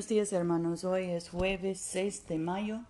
[0.00, 2.80] Buenos días hermanos, hoy es jueves 6 de mayo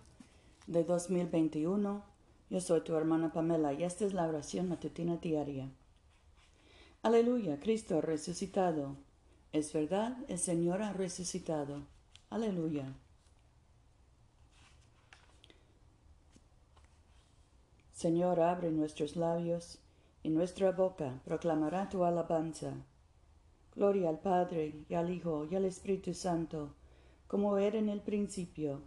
[0.65, 2.01] de 2021.
[2.49, 5.69] Yo soy tu hermana Pamela y esta es la oración matutina diaria.
[7.03, 8.95] Aleluya, Cristo resucitado.
[9.51, 11.81] Es verdad, el Señor ha resucitado.
[12.29, 12.93] Aleluya.
[17.91, 19.79] Señor, abre nuestros labios
[20.23, 22.71] y nuestra boca proclamará tu alabanza.
[23.75, 26.73] Gloria al Padre, y al Hijo, y al Espíritu Santo,
[27.31, 28.81] como era en el principio,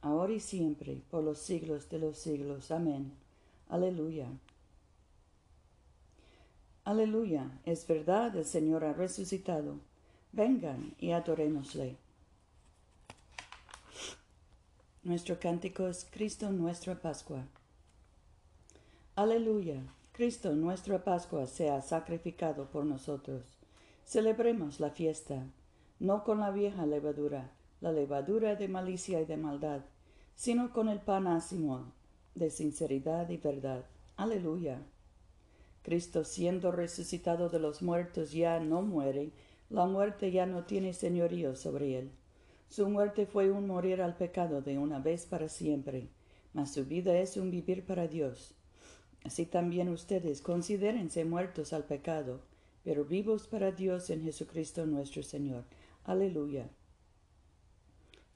[0.00, 2.70] ahora y siempre, por los siglos de los siglos.
[2.70, 3.12] Amén.
[3.68, 4.26] Aleluya.
[6.84, 7.60] Aleluya.
[7.66, 9.74] Es verdad, el Señor ha resucitado.
[10.32, 11.98] Vengan y adorémosle.
[15.02, 17.44] Nuestro cántico es Cristo nuestra Pascua.
[19.14, 19.82] Aleluya.
[20.12, 23.58] Cristo nuestra Pascua se ha sacrificado por nosotros.
[24.06, 25.44] Celebremos la fiesta,
[25.98, 29.80] no con la vieja levadura, la levadura de malicia y de maldad,
[30.34, 31.92] sino con el pan ácimo
[32.34, 33.84] de sinceridad y verdad.
[34.16, 34.82] Aleluya.
[35.82, 39.30] Cristo siendo resucitado de los muertos ya no muere,
[39.68, 42.10] la muerte ya no tiene señorío sobre él.
[42.68, 46.08] Su muerte fue un morir al pecado de una vez para siempre,
[46.52, 48.54] mas su vida es un vivir para Dios.
[49.24, 52.40] Así también ustedes considérense muertos al pecado
[52.84, 55.64] pero vivos para Dios en Jesucristo nuestro Señor.
[56.04, 56.68] Aleluya.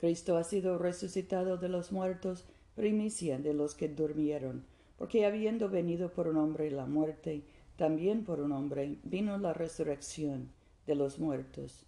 [0.05, 4.67] Cristo ha sido resucitado de los muertos, primicia de los que durmieron,
[4.99, 7.43] porque habiendo venido por un hombre la muerte,
[7.79, 10.51] también por un hombre vino la resurrección
[10.87, 11.87] de los muertos.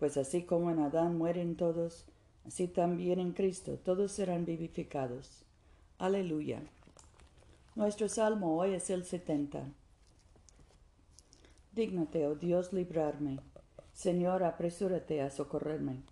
[0.00, 2.06] Pues así como en Adán mueren todos,
[2.44, 5.44] así también en Cristo todos serán vivificados.
[5.98, 6.60] Aleluya.
[7.76, 9.62] Nuestro salmo hoy es el setenta.
[11.70, 13.38] Dígnate, oh Dios, librarme.
[13.92, 16.02] Señor, apresúrate a socorrerme.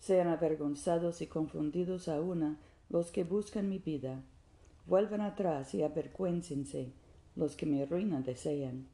[0.00, 4.22] Sean avergonzados y confundidos a una los que buscan mi vida.
[4.86, 6.92] Vuelvan atrás y avergüéncense
[7.36, 8.88] los que mi ruina desean.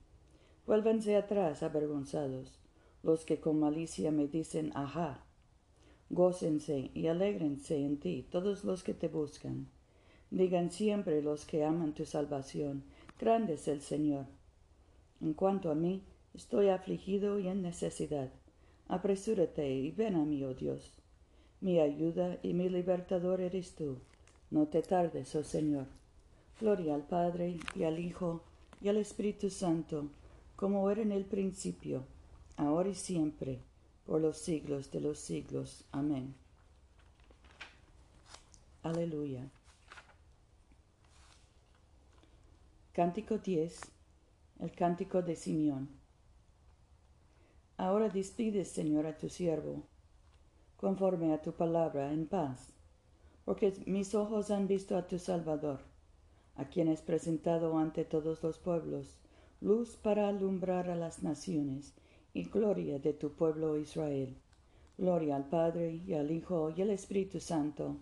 [0.67, 2.59] Vuélvanse atrás avergonzados
[3.06, 5.25] los que con malicia me dicen ajá.
[6.11, 9.69] Gócense y alégrense en ti todos los que te buscan.
[10.31, 12.83] Digan siempre los que aman tu salvación,
[13.19, 14.27] grande es el Señor.
[15.21, 16.03] En cuanto a mí,
[16.34, 18.31] estoy afligido y en necesidad.
[18.89, 20.93] Apresúrate y ven a mí, oh Dios.
[21.61, 23.99] Mi ayuda y mi libertador eres tú.
[24.51, 25.87] No te tardes, oh Señor.
[26.61, 28.43] Gloria al Padre y al Hijo
[28.81, 30.09] y al Espíritu Santo,
[30.55, 32.05] como era en el principio,
[32.57, 33.59] ahora y siempre,
[34.07, 35.85] por los siglos de los siglos.
[35.93, 36.35] Amén.
[38.83, 39.51] Aleluya.
[42.93, 43.97] Cántico 10
[44.61, 45.89] el cántico de Simeón.
[47.78, 49.82] Ahora despides, Señor, a tu siervo,
[50.78, 52.72] conforme a tu palabra, en paz,
[53.44, 55.81] porque mis ojos han visto a tu Salvador,
[56.54, 59.19] a quien has presentado ante todos los pueblos,
[59.60, 61.92] luz para alumbrar a las naciones,
[62.32, 64.37] y gloria de tu pueblo Israel.
[64.98, 67.97] Gloria al Padre, y al Hijo, y al Espíritu Santo,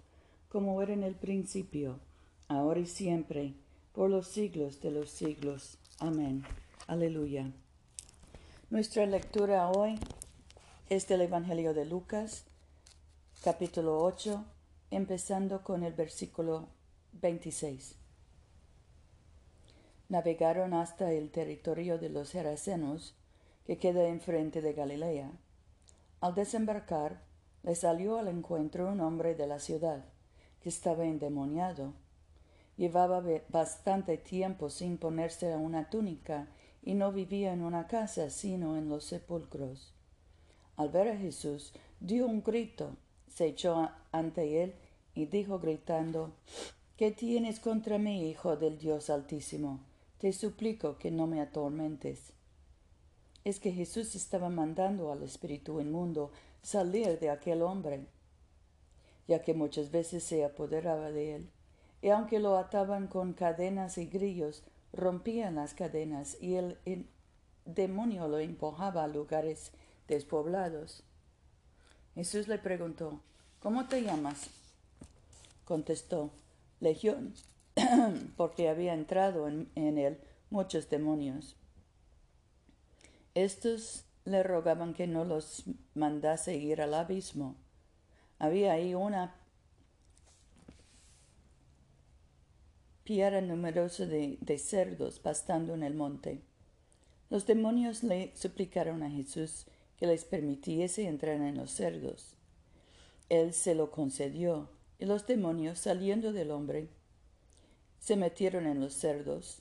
[0.49, 1.99] como era en el principio,
[2.47, 3.55] ahora y siempre,
[3.93, 5.79] por los siglos de los siglos.
[5.99, 6.45] Amén.
[6.87, 7.53] Aleluya.
[8.75, 10.01] Nuestra lectura hoy
[10.89, 12.43] es del Evangelio de Lucas,
[13.45, 14.45] capítulo 8,
[14.91, 16.67] empezando con el versículo
[17.13, 17.95] 26.
[20.09, 23.15] Navegaron hasta el territorio de los Gerasenos,
[23.65, 25.31] que queda enfrente de Galilea.
[26.21, 27.23] Al desembarcar,
[27.63, 30.05] le salió al encuentro un hombre de la ciudad,
[30.61, 31.93] que estaba endemoniado
[32.77, 36.49] Llevaba bastante tiempo sin ponerse una túnica
[36.85, 39.93] y no vivía en una casa sino en los sepulcros.
[40.77, 42.97] Al ver a Jesús, dio un grito,
[43.29, 44.75] se echó ante él
[45.15, 46.33] y dijo gritando
[46.97, 49.81] ¿Qué tienes contra mí, hijo del Dios Altísimo?
[50.19, 52.33] Te suplico que no me atormentes.
[53.45, 56.31] Es que Jesús estaba mandando al espíritu inmundo
[56.63, 58.07] salir de aquel hombre,
[59.27, 61.51] ya que muchas veces se apoderaba de él
[62.05, 64.63] y aunque lo ataban con cadenas y grillos,
[64.95, 66.79] rompían las cadenas y el,
[67.65, 69.73] demonio lo empujaba a lugares
[70.07, 71.03] despoblados.
[72.15, 73.21] Jesús le preguntó,
[73.61, 74.51] ¿Cómo te llamas?
[75.65, 76.31] Contestó,
[76.81, 77.33] Legión,
[78.37, 80.19] porque había entrado en, en él
[80.51, 81.57] muchos demonios.
[83.35, 85.65] Estos le rogaban que no los
[85.95, 87.57] mandase ir al abismo.
[88.39, 89.35] Había ahí una
[93.05, 96.41] piara numerosa de, de cerdos pastando en el monte.
[97.31, 99.67] Los demonios le suplicaron a Jesús
[99.99, 102.35] que les permitiese entrar en los cerdos.
[103.29, 104.69] Él se lo concedió,
[104.99, 106.89] y los demonios, saliendo del hombre,
[107.99, 109.61] se metieron en los cerdos.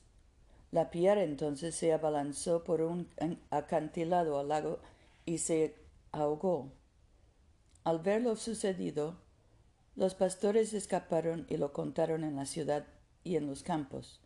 [0.70, 3.08] La piara entonces se abalanzó por un
[3.50, 4.80] acantilado al lago
[5.24, 5.76] y se
[6.12, 6.72] ahogó.
[7.84, 9.16] Al ver lo sucedido,
[9.96, 12.86] los pastores escaparon y lo contaron en la ciudad
[13.24, 14.20] y en los campos.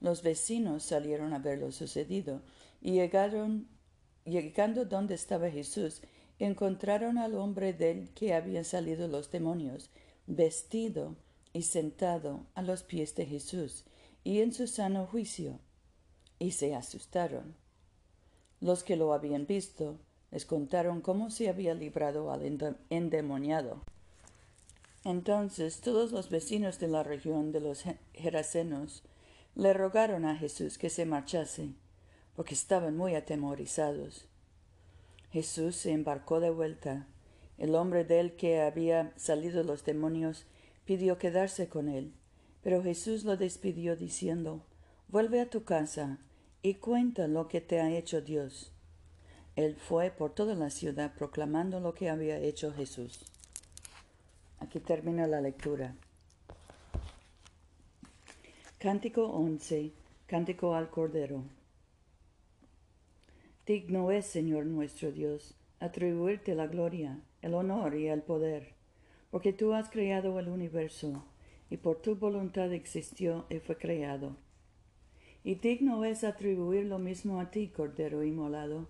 [0.00, 2.42] Los vecinos salieron a ver lo sucedido
[2.82, 3.68] y llegaron,
[4.24, 6.02] llegando donde estaba Jesús,
[6.38, 9.90] encontraron al hombre del que habían salido los demonios,
[10.26, 11.16] vestido
[11.52, 13.84] y sentado a los pies de Jesús
[14.24, 15.60] y en su sano juicio,
[16.38, 17.54] y se asustaron.
[18.60, 22.42] Los que lo habían visto les contaron cómo se había librado al
[22.90, 23.84] endemoniado.
[25.04, 27.84] Entonces todos los vecinos de la región de los
[28.14, 29.02] Gerasenos
[29.54, 31.74] le rogaron a Jesús que se marchase,
[32.34, 34.26] porque estaban muy atemorizados.
[35.30, 37.06] Jesús se embarcó de vuelta.
[37.58, 40.46] El hombre del que había salido los demonios
[40.86, 42.14] pidió quedarse con él,
[42.62, 44.64] pero Jesús lo despidió diciendo,
[45.08, 46.18] Vuelve a tu casa
[46.62, 48.72] y cuenta lo que te ha hecho Dios.
[49.54, 53.20] Él fue por toda la ciudad proclamando lo que había hecho Jesús.
[54.74, 55.94] Aquí termina la lectura.
[58.80, 59.92] Cántico 11.
[60.26, 61.44] Cántico al Cordero.
[63.64, 68.74] Digno es, Señor nuestro Dios, atribuirte la gloria, el honor y el poder,
[69.30, 71.24] porque tú has creado el universo,
[71.70, 74.36] y por tu voluntad existió y fue creado.
[75.44, 78.88] Y digno es atribuir lo mismo a ti, Cordero inmolado,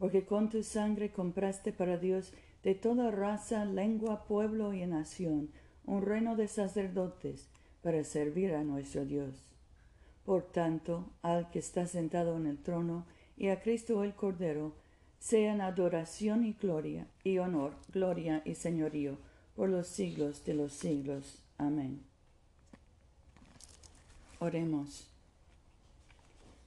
[0.00, 5.50] porque con tu sangre compraste para Dios de toda raza, lengua, pueblo y nación
[5.86, 7.48] un reino de sacerdotes
[7.82, 9.42] para servir a nuestro Dios.
[10.24, 14.74] Por tanto, al que está sentado en el trono y a Cristo el Cordero,
[15.18, 19.18] sean adoración y gloria, y honor, gloria y señorío
[19.56, 21.42] por los siglos de los siglos.
[21.58, 22.02] Amén.
[24.38, 25.06] Oremos.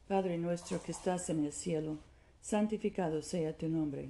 [0.07, 1.98] Padre nuestro que estás en el cielo,
[2.42, 4.10] santificado sea tu nombre.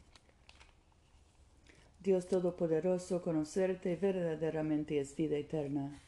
[2.03, 6.01] Dios Todopoderoso, conocerte verdaderamente es vida eterna.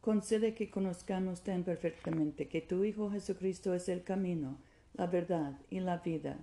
[0.00, 4.58] Concede que conozcamos tan perfectamente que tu Hijo Jesucristo es el camino,
[4.94, 6.38] la verdad y la vida,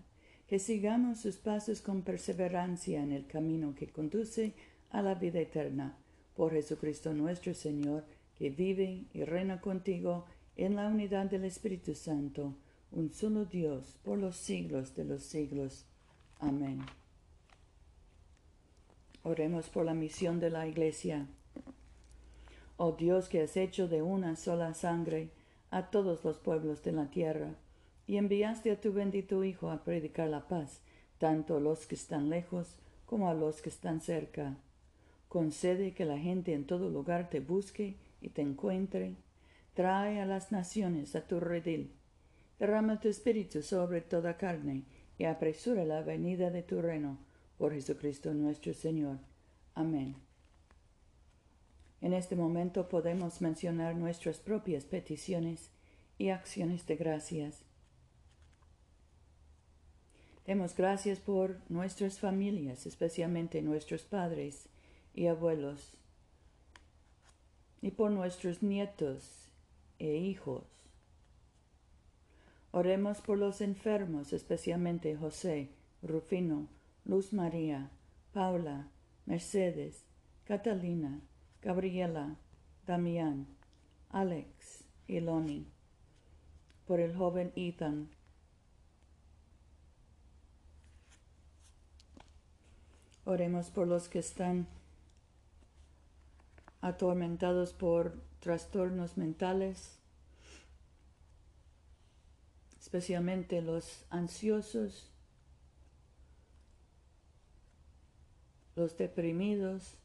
[0.50, 4.54] que sigamos sus pasos con perseverancia en el camino que conduce
[4.90, 5.98] a la vida eterna,
[6.36, 8.04] por Jesucristo nuestro Señor,
[8.38, 10.26] que vive y reina contigo
[10.58, 12.54] en la unidad del Espíritu Santo,
[12.92, 15.86] un solo Dios, por los siglos de los siglos.
[16.40, 16.82] Amén.
[19.24, 21.28] Oremos por la misión de la Iglesia.
[22.78, 25.32] Oh Dios que has hecho de una sola sangre
[25.72, 27.56] a todos los pueblos de la tierra,
[28.08, 30.80] y enviaste a tu bendito Hijo a predicar la paz,
[31.18, 34.56] tanto a los que están lejos como a los que están cerca.
[35.28, 39.16] Concede que la gente en todo lugar te busque y te encuentre.
[39.74, 41.92] Trae a las naciones a tu redil.
[42.58, 44.86] Derrama tu espíritu sobre toda carne
[45.18, 47.29] y apresura la venida de tu reino
[47.60, 49.20] por Jesucristo nuestro Señor.
[49.76, 50.16] Amén.
[52.02, 55.70] En este momento podemos mencionar nuestras propias peticiones
[56.18, 57.66] y acciones de gracias.
[60.48, 64.70] Demos gracias por nuestras familias, especialmente nuestros padres
[65.14, 65.98] y abuelos,
[67.82, 69.50] y por nuestros nietos
[70.00, 70.64] e hijos.
[72.72, 75.70] Oremos por los enfermos, especialmente José,
[76.02, 76.68] Rufino,
[77.10, 77.90] Luz María,
[78.34, 78.88] Paula,
[79.26, 80.06] Mercedes,
[80.46, 81.20] Catalina,
[81.60, 82.36] Gabriela,
[82.86, 83.48] Damián,
[84.12, 85.66] Alex y Loni,
[86.86, 88.12] por el joven Ethan.
[93.26, 94.68] Oremos por los que están
[96.80, 99.98] atormentados por trastornos mentales,
[102.80, 105.12] especialmente los ansiosos,
[108.80, 109.98] los deprimidos,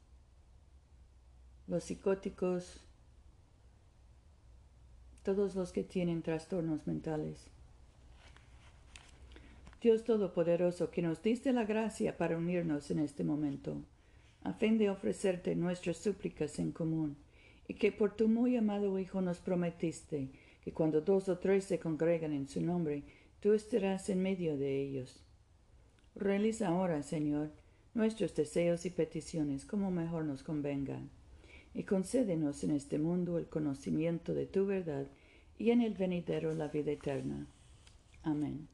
[1.69, 2.81] los psicóticos,
[5.23, 7.47] todos los que tienen trastornos mentales.
[9.81, 13.81] Dios Todopoderoso, que nos diste la gracia para unirnos en este momento,
[14.43, 17.17] a fin de ofrecerte nuestras súplicas en común
[17.69, 20.31] y que por tu muy amado Hijo nos prometiste
[20.65, 23.05] que cuando dos o tres se congregan en su nombre,
[23.39, 25.23] tú estarás en medio de ellos.
[26.17, 27.53] Realiza ahora, Señor,
[27.95, 31.11] nuestros deseos y peticiones como mejor nos convengan,
[31.73, 35.07] y concédenos en este mundo el conocimiento de tu verdad
[35.59, 37.47] y en el venidero la vida eterna.
[38.23, 38.69] Amén.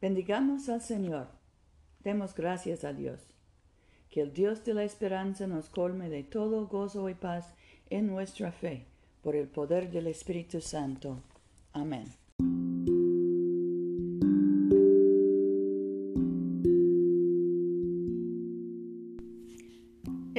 [0.00, 1.28] Bendigamos al Señor.
[2.02, 3.20] Demos gracias a Dios.
[4.10, 7.54] Que el Dios de la esperanza nos colme de todo gozo y paz
[7.90, 8.84] en nuestra fe,
[9.22, 11.22] por el poder del Espíritu Santo.
[11.72, 12.23] Amén.